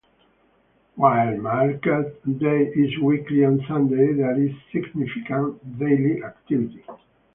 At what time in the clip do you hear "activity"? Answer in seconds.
6.23-6.83